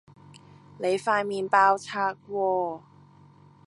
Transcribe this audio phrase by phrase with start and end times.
[0.79, 2.81] 你塊面爆冊喎